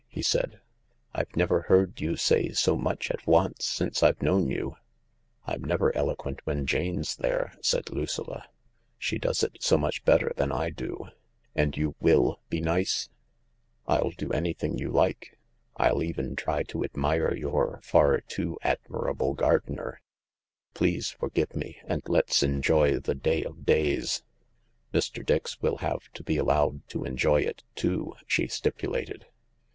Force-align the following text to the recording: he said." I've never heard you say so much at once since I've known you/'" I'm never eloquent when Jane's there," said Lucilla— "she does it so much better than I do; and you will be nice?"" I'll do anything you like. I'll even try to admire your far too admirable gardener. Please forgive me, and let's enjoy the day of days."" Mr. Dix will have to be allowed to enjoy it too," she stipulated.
he 0.07 0.23
said." 0.23 0.59
I've 1.13 1.35
never 1.35 1.61
heard 1.69 2.01
you 2.01 2.15
say 2.15 2.53
so 2.53 2.75
much 2.75 3.11
at 3.11 3.27
once 3.27 3.65
since 3.65 4.01
I've 4.01 4.19
known 4.23 4.47
you/'" 4.47 4.75
I'm 5.45 5.61
never 5.63 5.95
eloquent 5.95 6.41
when 6.43 6.65
Jane's 6.65 7.15
there," 7.17 7.53
said 7.61 7.91
Lucilla— 7.91 8.47
"she 8.97 9.19
does 9.19 9.43
it 9.43 9.57
so 9.61 9.77
much 9.77 10.03
better 10.03 10.31
than 10.35 10.51
I 10.51 10.71
do; 10.71 11.09
and 11.53 11.77
you 11.77 11.93
will 11.99 12.39
be 12.49 12.61
nice?"" 12.61 13.09
I'll 13.87 14.09
do 14.09 14.31
anything 14.31 14.75
you 14.79 14.89
like. 14.89 15.37
I'll 15.77 16.01
even 16.01 16.35
try 16.35 16.63
to 16.63 16.83
admire 16.83 17.35
your 17.35 17.79
far 17.83 18.21
too 18.21 18.57
admirable 18.63 19.35
gardener. 19.35 20.01
Please 20.73 21.11
forgive 21.11 21.55
me, 21.55 21.77
and 21.85 22.01
let's 22.07 22.41
enjoy 22.41 22.97
the 22.99 23.13
day 23.13 23.43
of 23.43 23.67
days."" 23.67 24.23
Mr. 24.95 25.23
Dix 25.23 25.61
will 25.61 25.77
have 25.77 26.09
to 26.13 26.23
be 26.23 26.37
allowed 26.37 26.87
to 26.87 27.03
enjoy 27.05 27.41
it 27.41 27.61
too," 27.75 28.15
she 28.25 28.47
stipulated. 28.47 29.27